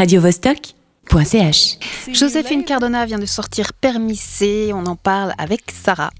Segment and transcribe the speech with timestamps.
[0.00, 1.76] radiovostok.ch.
[2.10, 6.10] Joséphine Cardona vient de sortir Permissé, on en parle avec Sarah.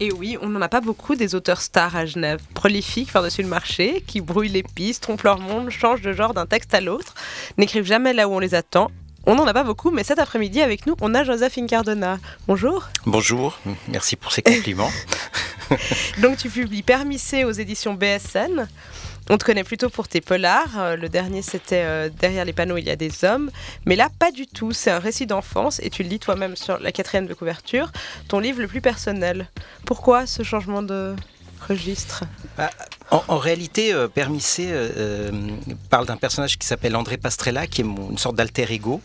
[0.00, 3.48] Et oui, on n'en a pas beaucoup des auteurs stars à Genève, prolifiques par-dessus le
[3.48, 7.12] marché, qui brouillent les pistes, trompent leur monde, changent de genre d'un texte à l'autre,
[7.58, 8.90] n'écrivent jamais là où on les attend.
[9.26, 12.18] On n'en a pas beaucoup, mais cet après-midi avec nous, on a Joséphine Cardona.
[12.48, 12.88] Bonjour.
[13.04, 13.58] Bonjour,
[13.88, 14.92] merci pour ces compliments.
[16.22, 18.66] Donc tu publies Permissé aux éditions BSN.
[19.28, 20.78] On te connaît plutôt pour tes polars.
[20.78, 23.50] Euh, le dernier, c'était euh, Derrière les panneaux, il y a des hommes.
[23.84, 24.72] Mais là, pas du tout.
[24.72, 27.90] C'est un récit d'enfance et tu le dis toi-même sur la quatrième de couverture.
[28.28, 29.48] Ton livre le plus personnel.
[29.84, 31.16] Pourquoi ce changement de
[31.68, 32.22] registre?
[32.56, 32.70] Bah,
[33.10, 34.72] en, réalité, euh, Permissé
[35.90, 39.00] parle d'un personnage qui s'appelle André Pastrella, qui est une sorte d'alter ego.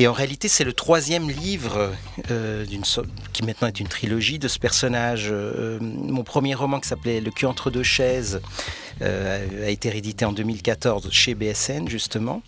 [0.00, 1.92] Et en réalité, c'est le troisième livre
[2.30, 2.64] euh,
[3.32, 5.28] qui maintenant est une trilogie de ce personnage.
[5.30, 8.40] Euh, mon premier roman qui s'appelait Le cul entre deux chaises
[9.02, 12.42] euh, a été réédité en 2014 chez BSN justement.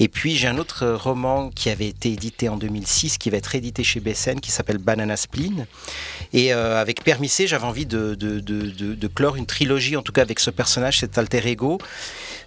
[0.00, 3.46] Et puis j'ai un autre roman qui avait été édité en 2006 qui va être
[3.46, 5.66] réédité chez BSN qui s'appelle Banana Spleen.
[6.32, 10.22] Et avec Permissé, j'avais envie de, de, de, de, clore une trilogie, en tout cas
[10.22, 11.78] avec ce personnage, cet alter ego.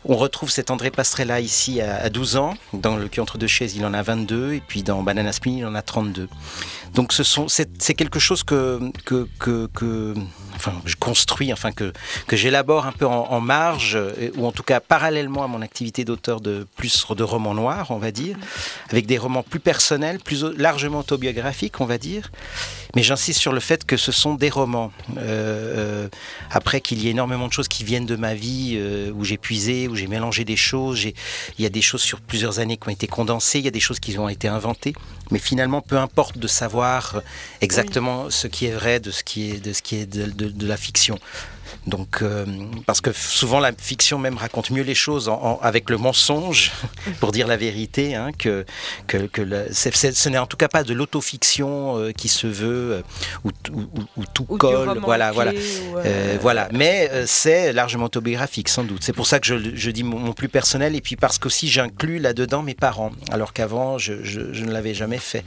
[0.05, 2.53] On retrouve cet André Pastrella ici à, 12 ans.
[2.73, 4.53] Dans Le cul entre deux chaises, il en a 22.
[4.53, 6.29] Et puis dans Banana Spin, il en a 32.
[6.93, 10.15] Donc ce sont, c'est, quelque chose que, que, que,
[10.55, 11.93] enfin, je construis, enfin que,
[12.27, 16.05] que j'élabore un peu en, marge, euh, ou en tout cas parallèlement à mon activité
[16.05, 18.37] d'auteur de plus de romans noirs, on va dire,
[18.89, 22.31] avec des romans plus personnels, plus largement autobiographiques, on va dire.
[22.95, 24.91] Mais j'insiste sur le fait que ce sont des romans.
[25.17, 26.09] Euh, euh,
[26.49, 28.79] après qu'il y ait énormément de choses qui viennent de ma vie,
[29.13, 31.13] où j'ai puisé, où j'ai mélangé des choses, il
[31.59, 33.79] y a des choses sur plusieurs années qui ont été condensées, il y a des
[33.79, 34.93] choses qui ont été inventées.
[35.31, 37.21] Mais finalement, peu importe de savoir
[37.61, 40.77] exactement ce qui est vrai de ce qui est de, ce qui est de, la
[40.77, 41.19] fiction.
[41.87, 42.45] Donc, euh,
[42.85, 45.31] parce que souvent la fiction même raconte mieux les choses
[45.61, 46.71] avec le mensonge,
[47.19, 48.65] pour dire la vérité, hein, que,
[49.07, 49.27] que,
[49.71, 53.01] ce n'est en tout cas pas de l'autofiction euh, qui se veut euh,
[53.43, 53.51] ou,
[54.33, 55.51] tout colle, voilà, voilà,
[56.41, 56.69] voilà.
[56.73, 59.03] Mais c'est largement autobiographique, sans doute.
[59.03, 62.61] C'est pour ça que je, dis mon, plus personnel, et puis parce qu'aussi j'inclus là-dedans
[62.61, 65.43] mes parents, alors qu'avant je, je ne l'avais jamais fait.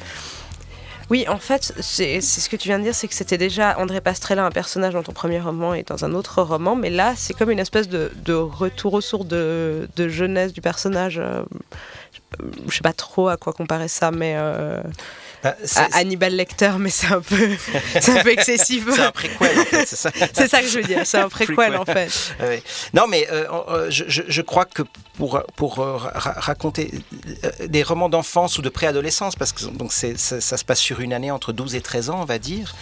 [1.11, 4.01] Oui, en fait, c'est ce que tu viens de dire, c'est que c'était déjà André
[4.01, 7.35] Pastrella, un personnage dans ton premier roman et dans un autre roman, mais là, c'est
[7.35, 11.19] comme une espèce de, retour aux sources de, jeunesse du personnage.
[11.19, 11.43] Euh,
[12.69, 14.35] je sais pas trop à quoi comparer ça, mais.
[14.37, 14.83] Euh,
[15.43, 15.57] bah,
[15.93, 17.51] Hannibal Lecter, mais c'est un peu,
[18.01, 18.85] c'est un peu excessif.
[18.95, 20.11] c'est un préquel, en fait, c'est ça.
[20.33, 22.35] c'est ça que je veux dire, c'est un préquel, en fait.
[22.95, 24.83] Non, mais euh, euh, je, je, crois que
[25.17, 26.93] pour, pour euh, raconter
[27.67, 31.13] des romans d'enfance ou de préadolescence, parce que donc ça, ça, se passe sur une
[31.13, 32.75] année entre 12 et 13 ans, on va dire.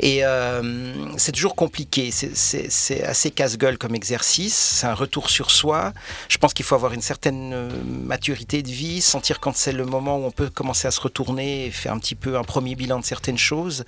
[0.00, 5.92] Et euh, c'est toujours compliqué, c'est assez casse-gueule comme exercice, c'est un retour sur soi.
[6.28, 9.84] Je pense qu'il faut avoir une certaine euh, maturité de vie, sentir quand c'est le
[9.84, 12.76] moment où on peut commencer à se retourner et faire un petit peu un premier
[12.76, 13.84] bilan de certaines choses.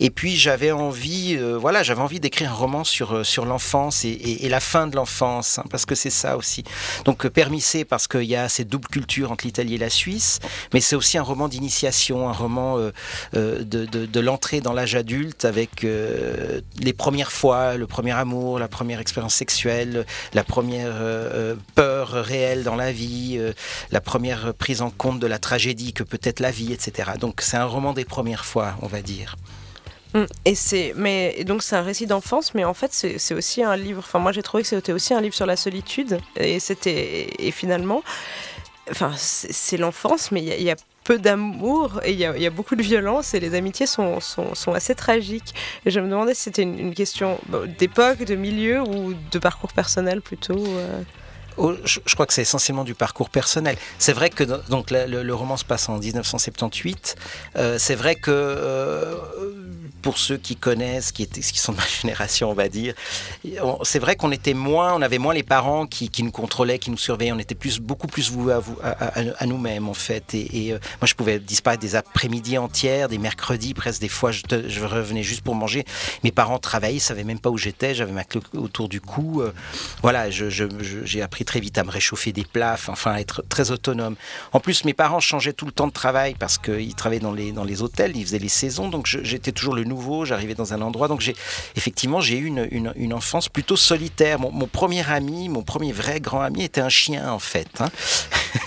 [0.00, 4.04] Et puis j'avais envie, euh, voilà, j'avais envie d'écrire un roman sur, euh, sur l'enfance
[4.04, 6.64] et, la fin de l'enfance, hein, parce que c'est ça aussi.
[7.04, 10.38] Donc euh, permissé parce qu'il y a cette double culture entre l'Italie et la Suisse,
[10.72, 12.78] mais c'est aussi un roman d'initiation, un roman
[13.32, 19.00] de, de, l'entrée dans l'âge adulte avec les premières fois, le premier amour, la première
[19.00, 20.94] expérience sexuelle, la première
[21.74, 23.40] peur réelle dans la vie,
[23.90, 27.12] la première prise en compte de la tragédie que peut être la vie, etc.
[27.18, 29.36] Donc c'est un roman des premières fois, on va dire.
[30.14, 30.24] Mm.
[30.44, 33.98] Et c'est, mais donc c'est un récit d'enfance, mais en fait c'est aussi un livre.
[33.98, 37.50] Enfin moi j'ai trouvé que c'était aussi un livre sur la solitude, et c'était et
[37.50, 38.02] finalement,
[38.90, 42.82] enfin c'est l'enfance, mais il y, a peu d'amour et il y, a beaucoup de
[42.82, 45.54] violence et les amitiés sont, sont, sont assez tragiques.
[45.84, 47.38] Et je me demandais si c'était une, question
[47.78, 50.64] d'époque, de milieu ou de parcours personnel plutôt.
[50.66, 51.02] Euh.
[51.56, 53.76] Oh, je, crois que c'est essentiellement du parcours personnel.
[53.98, 57.16] C'est vrai que donc le, roman se passe en 1978.
[57.56, 59.14] Euh, c'est vrai que euh,
[60.02, 62.94] pour ceux qui connaissent, qui, étaient, qui sont de ma génération, on va dire,
[63.84, 66.96] c'est vrai qu'on était moins, on avait moins les parents qui, nous contrôlaient, qui nous
[66.96, 67.32] surveillaient.
[67.32, 70.34] On était plus, beaucoup plus voués à, nous-mêmes en fait.
[70.34, 74.42] Et, euh, moi, je pouvais disparaître des après-midi entières, des mercredis, presque des fois, je,
[74.66, 75.84] je, revenais juste pour manger.
[76.24, 77.94] Mes parents travaillaient, ils savaient même pas où j'étais.
[77.94, 79.42] J'avais ma clé autour du cou.
[80.02, 84.16] voilà, j'ai appris très vite à me réchauffer des plats, enfin à être très autonome.
[84.52, 87.52] En plus, mes parents changeaient tout le temps de travail parce qu'ils travaillaient dans les,
[87.52, 90.80] dans les hôtels, ils faisaient les saisons, donc j'étais toujours le nouveau, j'arrivais dans un
[90.80, 91.08] endroit.
[91.08, 91.36] Donc j'ai
[91.76, 94.40] effectivement, j'ai eu une, une, enfance plutôt solitaire.
[94.40, 97.68] Mon, premier ami, mon premier vrai grand ami était un chien en fait.
[97.80, 97.90] Hein.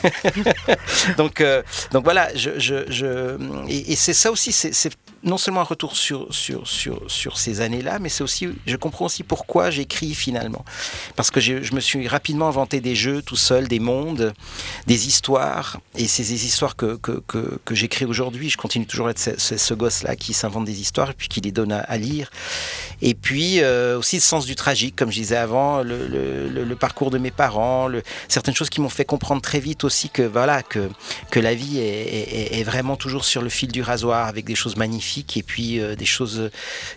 [1.17, 3.37] donc, euh, donc voilà, je, je, je
[3.67, 4.91] et, c'est ça aussi, c'est
[5.27, 9.05] non seulement un retour sur, sur, sur, sur ces années-là, mais c'est aussi, je comprends
[9.05, 10.63] aussi pourquoi j'écris finalement.
[11.15, 14.33] Parce que je, je, me suis rapidement inventé des jeux tout seul, des mondes,
[14.87, 15.79] des histoires.
[15.97, 18.49] Et c'est des histoires que, que, que, j'écris aujourd'hui.
[18.49, 21.41] Je continue toujours à être ce, ce, gosse-là qui s'invente des histoires et puis qui
[21.41, 22.31] les donne à, lire.
[23.01, 27.11] Et puis euh, aussi le sens du tragique, comme je disais avant, le, le, parcours
[27.11, 27.89] de mes parents,
[28.27, 30.89] certaines choses qui m'ont fait comprendre très vite aussi que, voilà, que,
[31.31, 34.75] que la vie est, est, vraiment toujours sur le fil du rasoir avec des choses
[34.75, 36.49] magnifiques et puis euh, des choses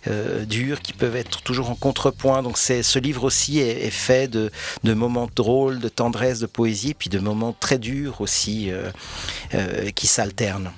[0.08, 2.42] euh, dures qui peuvent être toujours en contrepoint.
[2.42, 4.50] Donc c'est ce livre aussi est, fait de,
[4.84, 10.72] moments drôles, de tendresse, de poésie, puis de moments très durs aussi euh, qui s'alternent.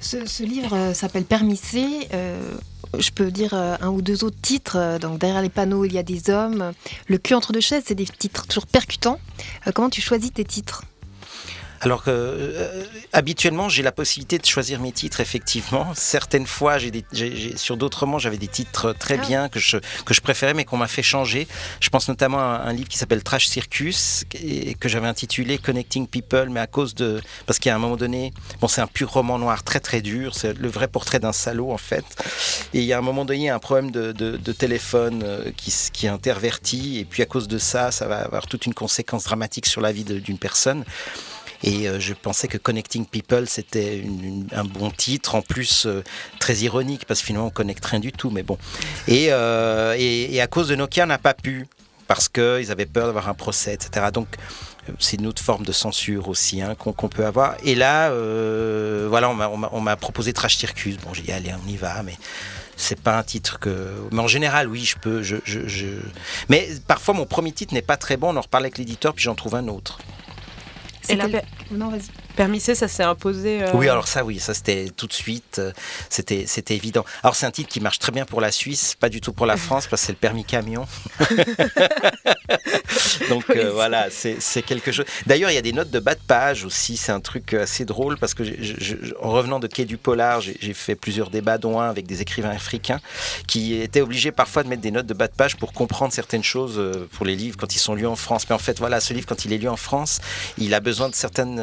[0.00, 2.08] Ce, livre s'appelle Permissé.
[2.96, 4.98] Je peux dire un ou deux autres titres.
[5.00, 6.72] Donc derrière les panneaux, il y a des hommes.
[7.08, 9.18] Le cul entre deux chaises, c'est des titres toujours percutants.
[9.74, 10.84] comment tu choisis tes titres?
[11.80, 15.92] Alors que euh, habituellement, j'ai la possibilité de choisir mes titres, effectivement.
[15.94, 19.26] Certaines fois, j'ai sur d'autres romans, j'avais des titres très ah.
[19.26, 21.46] bien que je, que je préférais, mais qu'on m'a fait changer.
[21.80, 26.06] Je pense notamment à un, livre qui s'appelle Trash Circus, et que j'avais intitulé Connecting
[26.06, 27.20] People, mais à cause de.
[27.46, 30.56] Parce qu'à un moment donné, bon, c'est un pur roman noir très très dur, c'est
[30.58, 32.04] le vrai portrait d'un salaud, en fait.
[32.74, 34.52] Et il y a un moment donné, il y a un problème de, de, de
[34.52, 38.66] téléphone euh, qui, qui interverti, et puis à cause de ça, ça va avoir toute
[38.66, 40.84] une conséquence dramatique sur la vie d'une personne.
[41.62, 44.04] Et euh, je pensais que Connecting People, c'était
[44.52, 46.02] un bon titre, en plus euh,
[46.38, 48.58] très ironique, parce que finalement on connecte rien du tout, mais bon.
[49.08, 51.66] Et, euh, et, à cause de Nokia, on n'a pas pu,
[52.06, 54.06] parce qu'ils avaient peur d'avoir un procès, etc.
[54.12, 54.28] Donc
[55.00, 57.56] c'est une autre forme de censure aussi hein, qu'on qu peut avoir.
[57.64, 58.10] Et là,
[59.08, 60.96] voilà, on m'a proposé Trash Circus.
[60.98, 62.14] Bon, j'ai dit, allez, on y va, mais
[62.76, 63.92] c'est pas un titre que.
[64.12, 65.22] Mais en général, oui, je peux.
[65.22, 65.36] Je...
[66.48, 68.32] Mais parfois, mon premier titre n'est pas très bon.
[68.32, 69.98] On en reparle avec l'éditeur, puis j'en trouve un autre.
[71.14, 71.28] La...
[71.70, 72.25] Non, vas-y.
[72.36, 73.62] Permissé, ça s'est imposé.
[73.62, 73.70] Euh...
[73.72, 75.72] Oui, alors ça, oui, ça c'était tout de suite, euh,
[76.10, 77.02] c'était c'était évident.
[77.22, 79.46] Alors c'est un titre qui marche très bien pour la Suisse, pas du tout pour
[79.46, 80.86] la France parce que c'est le permis camion.
[83.30, 85.06] Donc oui, euh, voilà, c'est quelque chose.
[85.24, 86.98] D'ailleurs, il y a des notes de bas de page aussi.
[86.98, 90.42] C'est un truc assez drôle parce que je, je, en revenant de Quai du Polar,
[90.42, 93.00] j'ai fait plusieurs débats, dont un avec des écrivains africains
[93.46, 96.44] qui étaient obligés parfois de mettre des notes de bas de page pour comprendre certaines
[96.44, 98.46] choses pour les livres quand ils sont lus en France.
[98.50, 100.20] Mais en fait, voilà, ce livre quand il est lu en France,
[100.58, 101.56] il a besoin de certaines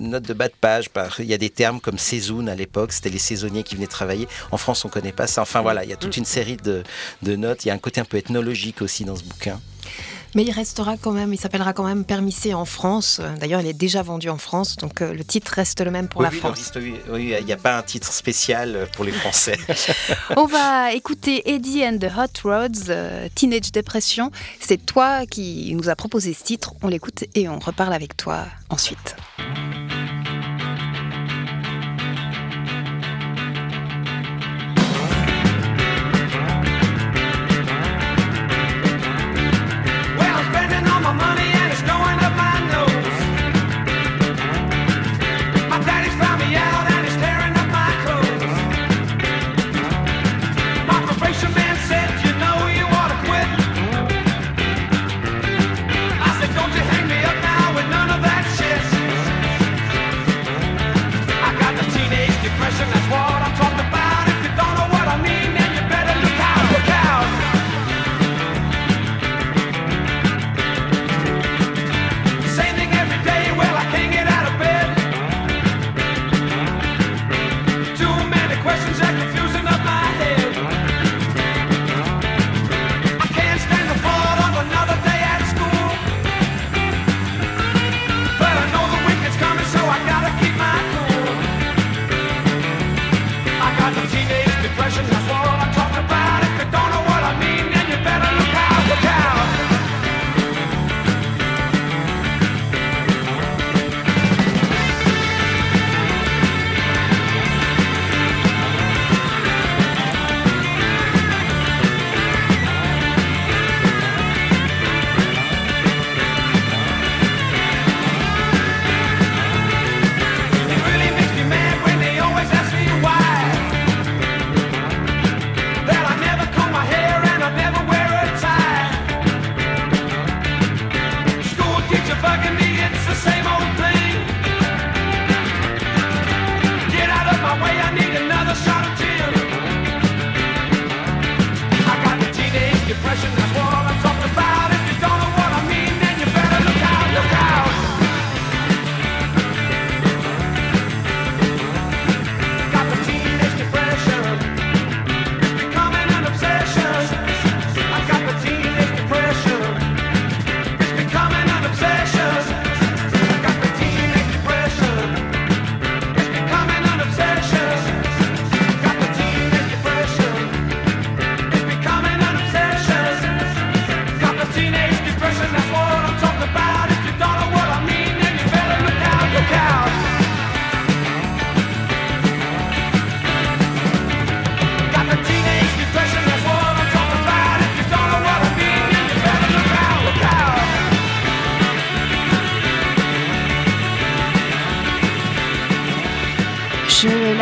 [0.00, 0.90] notes de bas de page.
[1.18, 4.28] Il y a des termes comme saison à l'époque, c'était les saisonniers qui venaient travailler.
[4.50, 5.42] En France, on ne connaît pas ça.
[5.42, 6.82] Enfin voilà, il y a toute une série de,
[7.22, 7.64] de notes.
[7.64, 9.60] Il y a un côté un peu ethnologique aussi dans ce bouquin.
[10.34, 13.20] Mais il restera quand même, il s'appellera quand même Permissé en France.
[13.38, 16.20] D'ailleurs, il est déjà vendu en France, donc euh, le titre reste le même pour
[16.20, 16.72] oui, la oui, France.
[16.76, 19.56] Il n'y a pas un titre spécial pour les Français.
[20.36, 24.32] On va écouter Eddie and the Hot Rods, euh, Teenage Depression.
[24.60, 26.74] C'est toi qui nous a proposé ce titre.
[26.82, 29.16] On l'écoute et on reparle avec toi ensuite.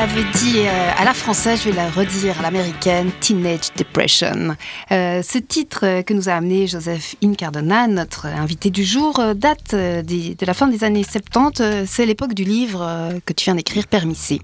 [0.07, 4.57] L'avais dit euh, à la française, je vais la redire à l'américaine, Teenage Depression.
[4.91, 9.77] Euh, ce titre que nous a amené Joseph Incardona, notre invité du jour, euh, date
[9.77, 11.87] de la fin des années 70.
[11.87, 14.43] C'est l'époque du livre que tu viens d'écrire, Permissé.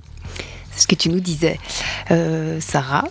[0.71, 1.59] C'est ce que tu nous disais.
[2.61, 3.09] Sarah,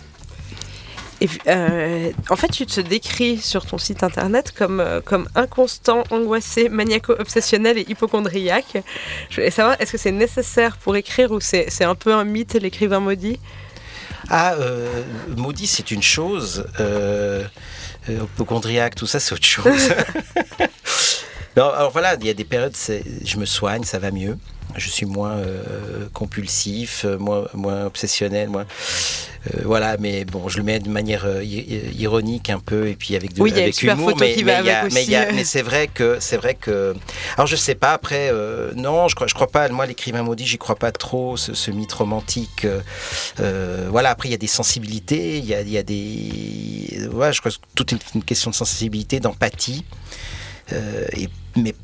[1.20, 6.04] et, euh, en fait, tu te décris sur ton site internet comme, euh, comme inconstant,
[6.10, 8.82] angoissé, maniaco-obsessionnel et hypochondriaque.
[9.30, 12.54] Je voulais savoir, est-ce que c'est nécessaire pour écrire ou c'est un peu un mythe,
[12.54, 13.40] l'écrivain maudit?
[14.30, 15.02] Ah, euh,
[15.36, 16.64] maudit, c'est une chose.
[18.08, 19.90] hypochondriaque, tout ça, c'est autre chose.
[21.58, 22.76] non, alors voilà, il y a des périodes,
[23.24, 24.38] je me soigne, ça va mieux
[24.76, 28.66] je suis moins euh, compulsif, euh, moins, moins obsessionnel, moins,
[29.46, 33.34] euh, voilà, mais bon, je le mets de manière ironique un peu et puis avec,
[33.34, 34.36] de, oui, avec humour, mais,
[34.92, 36.94] mais, c'est vrai que c'est vrai que,
[37.36, 38.30] alors je sais pas après,
[38.74, 41.92] non, je crois, je crois pas, moi l'écrivain maudit, j'y crois pas trop, ce, mythe
[41.92, 42.66] romantique,
[43.38, 47.40] voilà, après il y a des sensibilités, il y a, y a des, ouais, je
[47.40, 49.84] crois que tout est une question de sensibilité, d'empathie.
[50.72, 51.74] Et mais,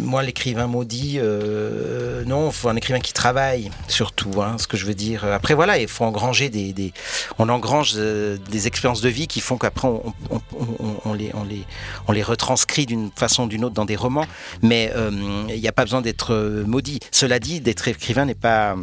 [0.00, 4.76] moi, l'écrivain maudit, euh, non, il faut un écrivain qui travaille, surtout, hein, ce que
[4.76, 5.24] je veux dire.
[5.24, 6.92] Après, voilà, il faut engranger des.
[7.38, 11.64] on engrange euh, des expériences de vie qui font qu'après, on, les, on, les,
[12.06, 14.26] on les retranscrit d'une façon ou d'une autre dans des romans.
[14.62, 15.10] Mais euh,
[15.48, 17.00] il n'y a pas besoin d'être maudit.
[17.10, 18.76] Cela dit, d'être écrivain n'est pas,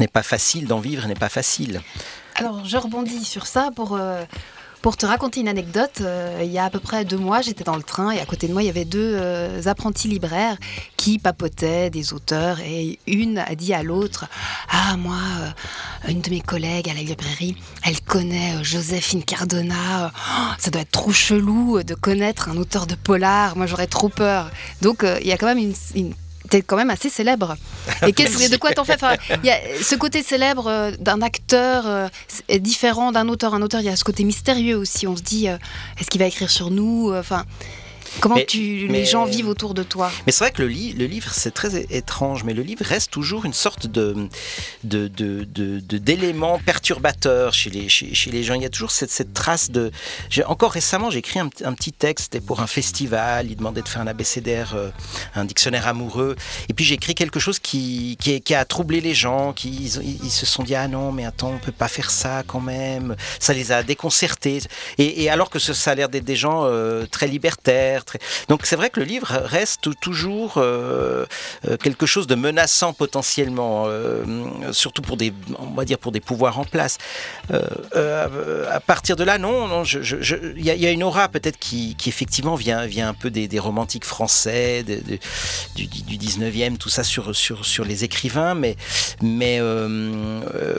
[0.00, 1.80] n'est pas facile, d'en vivre n'est pas facile.
[2.34, 3.98] Alors, je rebondis sur ça pour
[4.82, 7.64] pour te raconter une anecdote, euh, il y a à peu près deux mois, j'étais
[7.64, 10.56] dans le train et à côté de moi, il y avait deux euh, apprentis libraires
[10.96, 14.26] qui papotaient des auteurs et une a dit à l'autre
[14.70, 20.12] Ah, moi, euh, une de mes collègues à la librairie, elle connaît Joséphine Cardona.
[20.14, 23.56] Oh, ça doit être trop chelou de connaître un auteur de polar.
[23.56, 24.50] Moi, j'aurais trop peur.
[24.82, 26.14] Donc, il y a quand même une
[26.48, 27.56] t'es quand même assez célèbre.
[28.06, 28.94] Et qu'est-ce de quoi t'en fais?
[28.94, 32.08] Enfin, y a Ce côté célèbre euh, d'un acteur euh,
[32.48, 33.54] est différent d'un auteur.
[33.54, 35.06] Un auteur, il y a ce côté mystérieux aussi.
[35.06, 35.56] On se dit, euh,
[36.00, 37.12] est-ce qu'il va écrire sur nous?
[37.14, 37.44] Enfin,
[38.20, 40.10] Comment tu, les gens vivent autour de toi?
[40.26, 43.44] Mais c'est vrai que le, le livre, c'est très étrange, mais le livre reste toujours
[43.44, 44.28] une sorte de,
[44.82, 48.54] d'élément perturbateur chez les, chez, les gens.
[48.54, 49.90] Il y a toujours cette, trace de...
[50.46, 54.06] Encore récemment, j'ai écrit un, petit texte, pour un festival, il demandait de faire un
[54.06, 54.90] abécédaire, euh,
[55.34, 56.36] un dictionnaire amoureux,
[56.68, 60.46] et puis j'ai écrit quelque chose qui, qui, a troublé les gens, qui ils, se
[60.46, 63.72] sont dit, ah non, mais attends, on peut pas faire ça quand même, ça les
[63.72, 64.60] a déconcertés,
[64.98, 68.04] et, alors que ça a l'air d'être des gens euh, très libertaires,
[68.48, 71.26] donc c'est vrai que le livre reste toujours euh,
[71.68, 74.24] euh, quelque chose de menaçant potentiellement, euh,
[74.72, 76.98] surtout pour des, on va dire pour des pouvoirs en place.
[77.50, 83.08] à partir de là, non, il y, a une aura peut-être qui, effectivement vient, vient
[83.08, 85.18] un peu des, romantiques français, du,
[86.18, 88.76] 19e, tout ça sur, sur, sur les écrivains, mais,
[89.22, 89.60] mais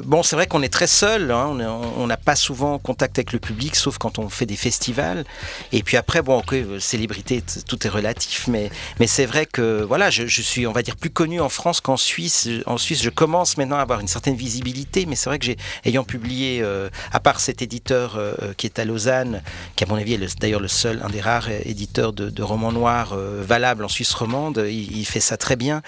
[0.07, 1.57] bon, c'est vrai qu'on est très seul, hein,
[1.97, 5.25] on n'a pas souvent contact avec le public, sauf quand on fait des festivals.
[5.71, 8.71] Et puis après, bon, ok, célébrité tout est relatif, mais,
[9.05, 12.47] c'est vrai que voilà, je, suis, on va dire, plus connu en France qu'en Suisse.
[12.65, 15.57] En Suisse, je commence maintenant à avoir une certaine visibilité, mais c'est vrai que j'ai,
[15.85, 19.41] ayant publié, euh, à part cet éditeur euh, qui est à Lausanne,
[19.75, 23.13] qui à mon avis est d'ailleurs le seul, un des rares éditeurs de, romans noirs
[23.13, 25.81] euh, valables en Suisse romande, il, fait ça très bien.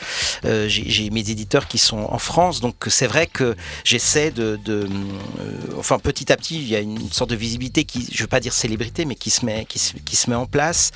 [0.44, 3.56] j'ai, mes éditeurs qui sont en France, donc c'est vrai que
[4.18, 4.88] de,
[5.78, 8.40] enfin petit à petit, il y a une sorte de visibilité qui, je veux pas
[8.40, 10.92] dire célébrité, mais qui se met, qui qui se met en place.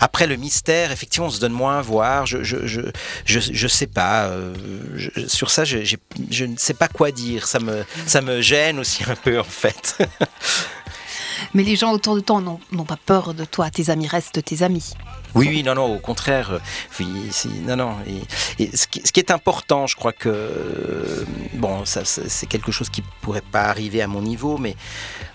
[0.00, 2.26] Après, le mystère, effectivement, on se donne moins à voir.
[2.26, 2.80] Je je, je,
[3.24, 4.26] je, sais pas.
[4.26, 4.54] Euh,
[5.26, 5.78] sur ça, je,
[6.30, 7.46] je ne sais pas quoi dire.
[7.46, 9.98] Ça me, ça me gêne aussi un peu, en fait.
[11.54, 13.70] Mais les gens autour de toi n'ont pas peur de toi.
[13.70, 14.92] Tes amis restent tes amis.
[15.34, 16.52] Oui, oui, non, non, au contraire.
[16.52, 16.58] Euh,
[17.00, 17.30] oui,
[17.66, 17.96] non, non.
[18.58, 23.42] Et, ce, qui, est important, je crois que bon, ça, c'est quelque chose qui pourrait
[23.42, 24.76] pas arriver à mon niveau, mais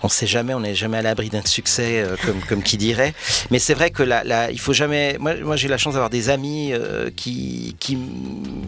[0.02, 2.16] on ne sait jamais, on n'est jamais à l'abri d'un succès, euh,
[2.48, 3.14] comme, qui dirait.
[3.52, 5.18] Mais c'est vrai que là, il faut jamais.
[5.20, 7.98] Moi, j'ai la chance d'avoir des amis euh, qui, qui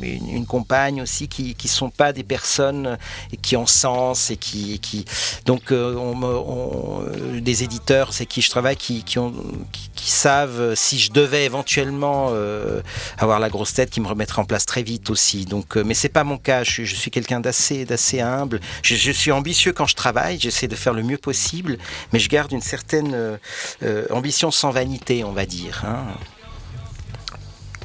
[0.01, 2.98] une, compagne aussi, qui, qui sont pas des personnes
[3.41, 5.05] qui ont sens et qui,
[5.46, 7.03] donc on,
[7.39, 12.81] des éditeurs, c'est qui je travaille, qui, qui savent si je devais éventuellement euh,
[13.17, 15.45] avoir la grosse tête qui me remettrait en place très vite aussi.
[15.45, 16.63] Donc, euh, mais c'est pas mon cas.
[16.63, 18.60] Je, suis quelqu'un d'assez, d'assez humble.
[18.84, 20.39] Je, suis ambitieux quand je travaille.
[20.39, 21.77] J'essaie de faire le mieux possible,
[22.12, 25.84] mais je garde une certaine euh, ambition sans vanité, on va dire.
[25.88, 26.05] Hein.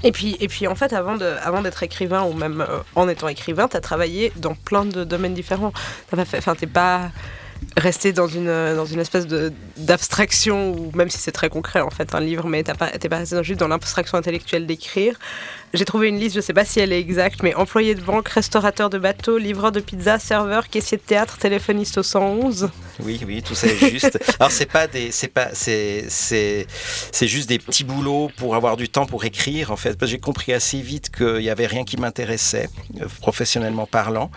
[0.03, 3.29] Et puis, et puis en fait, avant, de, avant d'être écrivain ou même en étant
[3.29, 5.73] écrivain, tu as travaillé dans plein de domaines différents.
[6.13, 7.11] Enfin, t'es pas
[7.77, 9.27] rester dans une, dans une espèce
[9.77, 13.43] d'abstraction, ou même si c'est très concret en fait un livre, mais t'es pas, pas
[13.43, 15.19] juste dans l'abstraction intellectuelle d'écrire.
[15.73, 18.29] J'ai trouvé une liste, je sais pas si elle est exacte, mais employé de banque,
[18.29, 22.71] restaurateur de bateau, livreur de pizza, serveur, caissier de théâtre, téléphoniste au 111.
[23.05, 24.19] Oui, oui, tout ça est juste.
[24.41, 26.67] Alors c'est pas des, c'est pas, c'est, c'est,
[27.13, 29.97] c'est juste des petits boulots pour avoir du temps pour écrire en fait.
[29.97, 32.69] Parce que j'ai compris assez vite qu'il y avait rien qui m'intéressait
[33.01, 34.33] euh, professionnellement parlant.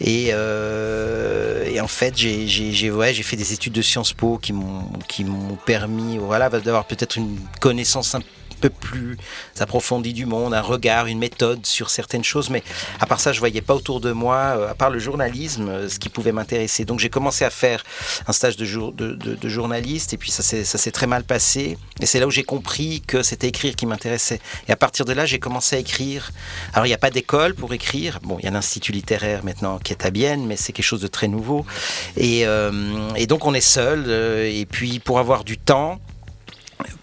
[0.00, 4.84] Et, euh, en fait, j'ai, ouais, j'ai fait des études de Sciences Po qui m'ont,
[5.08, 8.26] qui m'ont permis, voilà, d'avoir peut-être une connaissance un peu
[8.68, 9.16] plus
[9.58, 12.50] approfondi du monde, un regard, une méthode sur certaines choses.
[12.50, 12.62] Mais
[12.98, 15.88] à part ça, je voyais pas autour de moi, euh, à part le journalisme, euh,
[15.88, 16.84] ce qui pouvait m'intéresser.
[16.84, 17.84] Donc j'ai commencé à faire
[18.26, 18.64] un stage de,
[19.48, 21.78] journaliste et puis ça s'est très mal passé.
[22.00, 24.40] Et c'est là où j'ai compris que c'était écrire qui m'intéressait.
[24.68, 26.30] Et à partir de là, j'ai commencé à écrire.
[26.72, 28.20] Alors il n'y a pas d'école pour écrire.
[28.22, 31.00] Bon, il y a l'institut littéraire maintenant qui est à Bienne, mais c'est quelque chose
[31.00, 31.66] de très nouveau.
[32.16, 34.10] Et, euh, et donc on est seul.
[34.10, 36.00] et puis pour avoir du temps,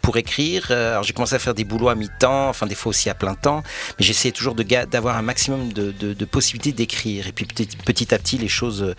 [0.02, 0.68] pour écrire.
[0.72, 3.16] Euh, alors j'ai commencé à faire des boulots à mi-temps, enfin des fois aussi à
[3.16, 3.64] plein temps,
[4.00, 7.28] mais j'essayais toujours d'avoir un maximum de, possibilités d'écrire.
[7.28, 8.96] Et puis petit, petit, à petit, les choses euh,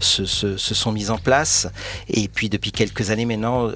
[0.00, 1.68] se, se, sont mises en place.
[2.08, 3.70] Et puis depuis quelques années maintenant,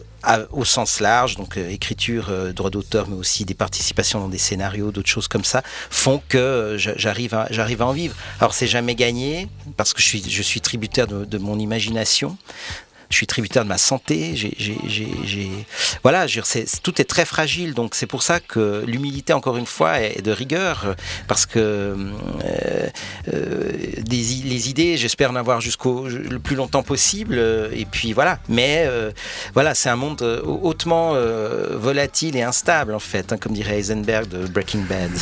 [0.50, 4.90] au sens large, donc euh, écriture, droit d'auteur, mais aussi des participations dans des scénarios,
[4.90, 8.14] d'autres choses comme ça, font que j'arrive à, j'arrive à en vivre.
[8.40, 12.36] Alors c'est jamais gagné, parce que je suis, je suis tributaire de, de mon imagination,
[13.10, 14.34] je suis tributaire de ma santé,
[16.02, 16.26] voilà,
[16.82, 20.32] tout est très fragile, donc c'est pour ça que l'humilité, encore une fois, est de
[20.32, 20.94] rigueur,
[21.28, 22.88] parce que euh,
[23.32, 23.72] euh,
[24.10, 27.38] les idées, j'espère en avoir jusqu'au le plus longtemps possible,
[27.72, 28.38] et puis voilà.
[28.48, 29.10] Mais euh,
[29.54, 31.14] voilà, c'est un monde hautement
[31.72, 35.10] volatile et instable, en fait, hein, comme dirait Heisenberg de Breaking Bad.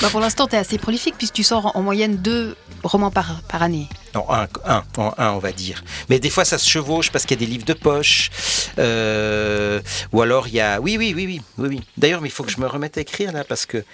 [0.00, 3.42] Bah, pour l'instant, tu es assez prolifique, puisque tu sors en moyenne deux romans par,
[3.42, 3.88] par année.
[4.14, 4.84] Non, un, un,
[5.18, 5.84] un, on va dire.
[6.08, 8.30] Mais des fois, ça se chevauche parce qu'il y a des livres de poche.
[8.78, 9.80] Euh,
[10.12, 10.80] ou alors, il y a.
[10.80, 11.42] Oui, oui, oui, oui.
[11.58, 11.80] oui, oui.
[11.96, 13.84] D'ailleurs, il faut que je me remette à écrire là parce que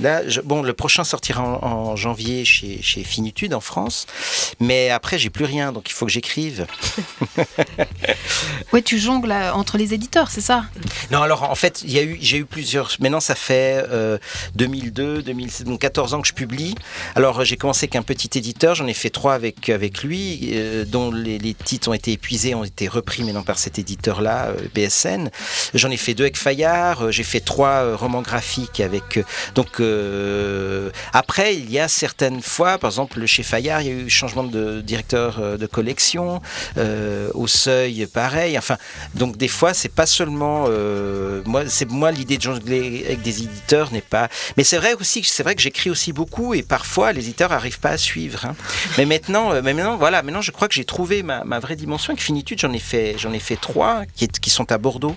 [0.00, 4.06] là, bon, le prochain sortira en, janvier chez, chez, Finitude en France.
[4.60, 6.66] Mais après, j'ai plus rien, donc il faut que j'écrive.
[8.72, 10.64] ouais, tu jongles entre les éditeurs, c'est ça?
[11.10, 12.90] Non, alors en fait, il y a eu, j'ai eu plusieurs.
[13.00, 13.84] Maintenant, ça fait
[14.54, 16.74] 2002, 2007, donc 14 ans que je publie.
[17.14, 20.84] Alors, j'ai commencé avec un petit éditeur, j'en ai fait trois avec avec lui, euh,
[20.84, 25.30] dont les, titres ont été épuisés, ont été repris maintenant par cet éditeur-là, euh, BSN.
[25.74, 29.20] J'en ai fait deux avec Fayard, euh, j'ai fait trois romans graphiques avec.
[29.54, 29.80] donc
[31.12, 34.44] après, il y a certaines fois, par exemple chez Fayard, il y a eu changement
[34.44, 36.40] de directeur de collection,
[37.34, 38.58] au Seuil, pareil.
[38.58, 38.76] Enfin,
[39.14, 40.68] donc des fois, c'est pas seulement
[41.44, 44.28] moi, c'est moi l'idée de jongler avec des éditeurs n'est pas.
[44.56, 47.80] Mais c'est vrai aussi, c'est vrai que j'écris aussi beaucoup et parfois les éditeurs n'arrivent
[47.80, 48.44] pas à suivre.
[48.44, 48.54] Hein.
[48.98, 52.12] Mais maintenant, maintenant, voilà, maintenant je crois que j'ai trouvé ma, vraie dimension.
[52.12, 54.04] Avec Finitude, j'en ai fait, trois
[54.40, 55.16] qui sont à Bordeaux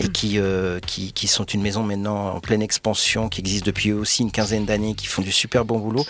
[0.00, 3.92] et qui, euh, qui, qui, sont une maison maintenant en pleine expansion, qui existe depuis
[3.92, 6.04] aussi une quinzaine d'années, qui font du super bon boulot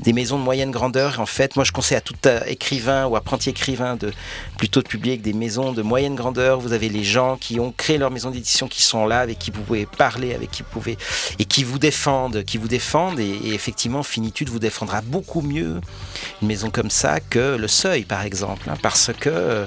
[0.00, 1.20] des maisons de moyenne grandeur.
[1.20, 2.14] En fait, moi, je conseille à tout
[2.46, 4.12] écrivain ou apprenti écrivain de
[4.58, 6.58] plutôt de publier avec des maisons de moyenne grandeur.
[6.58, 9.50] Vous avez les gens qui ont créé leur maison d'édition, qui sont là, avec qui
[9.50, 10.98] vous pouvez parler, avec qui vous pouvez
[11.38, 13.20] et qui vous défendent, qui vous défendent.
[13.20, 15.80] Et, effectivement, Finitude vous défendra beaucoup mieux
[16.42, 19.66] une maison comme ça que le Seuil, par exemple, hein, parce que euh,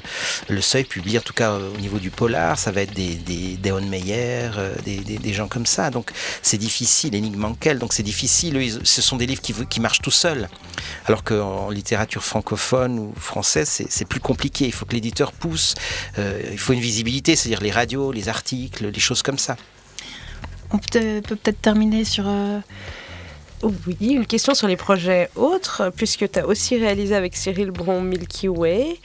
[0.49, 3.66] le Seuil publie, en tout cas au niveau du polar, ça va être des des,
[3.71, 5.89] des Meyer, euh, des, gens comme ça.
[5.89, 7.15] Donc c'est difficile.
[7.15, 8.79] Énigme Mankel, donc c'est difficile.
[8.83, 10.49] Ce sont des livres qui, marchent tous seul.
[11.05, 14.65] Alors qu'en littérature francophone ou française, c'est plus compliqué.
[14.65, 15.75] Il faut que l'éditeur pousse.
[16.17, 19.55] Euh, il faut une visibilité, c'est-à-dire les radios, les articles, les choses comme ça.
[20.71, 22.25] On peut peut-être terminer sur...
[22.27, 22.59] Euh,
[23.63, 28.01] oui, une question sur les projets autres, puisque tu as aussi réalisé avec Cyril Bron
[28.01, 28.99] Milky Way,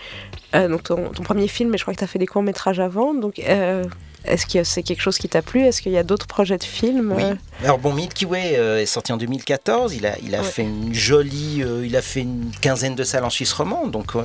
[0.53, 3.14] donc ton, premier film, mais je crois que tu as fait des courts-métrages avant.
[3.14, 3.40] Donc,
[4.25, 5.63] est-ce que c'est quelque chose qui t'a plu?
[5.63, 7.13] Est-ce qu'il y a d'autres projets de films?
[7.17, 7.25] Oui.
[7.65, 9.95] Alors bon, Milky Way euh, est sorti en 2014.
[9.95, 13.25] Il a, il a fait une jolie, euh, il a fait une quinzaine de salles
[13.25, 13.91] en Suisse romande.
[13.91, 14.23] Donc euh,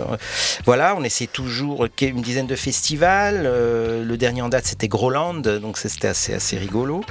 [0.65, 3.43] voilà, on essaie toujours une dizaine de festivals.
[3.43, 7.03] le dernier en date c'était Groland, donc c'était assez assez rigolo.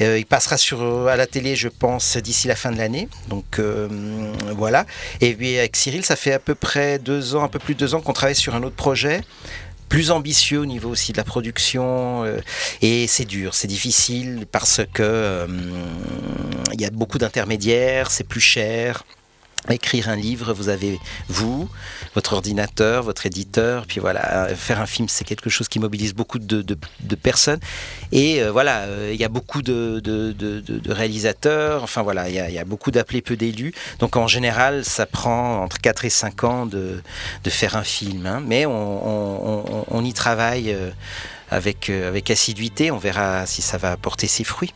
[0.00, 3.08] il passera sur à la télé, je pense, d'ici la fin de l'année.
[3.28, 3.60] Donc
[4.56, 4.86] voilà.
[5.20, 7.80] Et puis avec Cyril, ça fait à peu près deux ans, un peu plus de
[7.80, 9.22] deux ans qu'on travaille sur un autre projet
[9.88, 12.24] plus ambitieux au niveau aussi de la production.
[12.24, 12.40] Euh,
[12.82, 15.46] et c'est dur, c'est difficile parce que euh,
[16.72, 19.04] il y a beaucoup d'intermédiaires, c'est plus cher.
[19.74, 21.68] Écrire un livre, vous avez vous,
[22.14, 26.38] votre ordinateur, votre éditeur, puis voilà, faire un film, c'est quelque chose qui mobilise beaucoup
[26.38, 26.76] de,
[27.22, 27.60] personnes.
[28.12, 30.02] Et euh, voilà, euh, il y a beaucoup de,
[30.88, 33.72] réalisateurs, enfin voilà, il y a, beaucoup d'appelés, peu d'élus.
[33.98, 37.00] Donc en général, ça prend entre 4 et 5 ans de,
[37.48, 38.26] faire un film.
[38.26, 38.42] Hein.
[38.46, 40.90] Mais on, y travaille euh,
[41.50, 44.74] avec, avec assiduité, on verra si ça va porter ses fruits.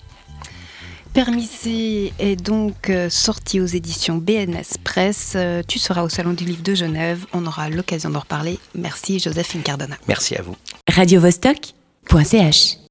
[1.13, 5.35] Permissé est donc euh, sorti aux éditions BNS Presse.
[5.37, 7.27] Euh, tu seras au Salon du Livre de Genève.
[7.35, 8.59] On aura l'occasion d'en reparler.
[8.75, 9.97] Merci Joséphine Cardona.
[10.09, 10.57] Merci à vous.
[10.89, 11.21] Radio